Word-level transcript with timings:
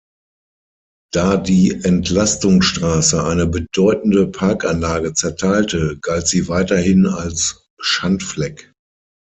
Da 1.13 1.37
die 1.37 1.79
Entlastungsstraße 1.83 3.23
eine 3.23 3.45
bedeutende 3.45 4.25
Parkanlage 4.25 5.13
zerteilte, 5.13 5.99
galt 6.01 6.27
sie 6.27 6.47
weithin 6.47 7.05
als 7.05 7.69
Schandfleck. 7.79 8.73